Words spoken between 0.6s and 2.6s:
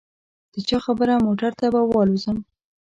چا خبره موټر به والوزووم.